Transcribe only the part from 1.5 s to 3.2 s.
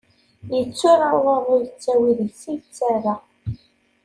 yettawi deg-s yettara.